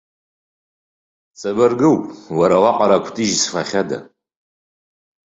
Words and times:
Ҵабыргыуп, 1.39 2.03
уара 2.37 2.57
уаҟара 2.63 3.03
кәҭыжь 3.03 3.35
зфахьада! 3.41 3.99